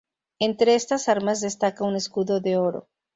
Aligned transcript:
Entre 0.39 0.73
estas 0.73 1.07
armas 1.09 1.41
destaca 1.41 1.83
un 1.83 1.95
escudo 1.95 2.39
de 2.39 2.57
oro. 2.57 2.87